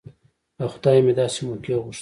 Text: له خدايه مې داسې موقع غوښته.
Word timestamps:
له 0.57 0.65
خدايه 0.73 1.01
مې 1.05 1.13
داسې 1.19 1.39
موقع 1.47 1.73
غوښته. 1.83 1.89